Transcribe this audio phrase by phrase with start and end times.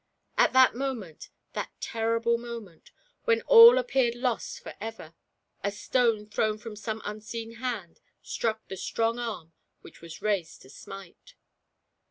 [0.35, 2.89] At that moment— ^that terrible moment—
[3.25, 5.13] when all appeared lost for ever,
[5.63, 10.71] a stone thrown from some unseen hand struck the strong arm which was raised to
[10.71, 11.35] smite.